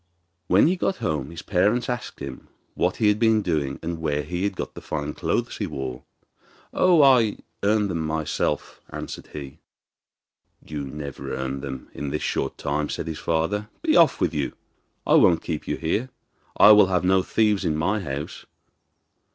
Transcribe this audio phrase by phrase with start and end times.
[0.47, 4.23] When he got home his parents asked him what he had been doing and where
[4.23, 6.05] he had got the fine clothes he wore.
[6.73, 9.59] 'Oh, I earned them myself,' answered he.
[10.65, 13.69] 'You never earned them in this short time,' said his father.
[13.83, 14.53] 'Be off with you;
[15.05, 16.09] I won't keep you here.
[16.57, 18.47] I will have no thieves in my house!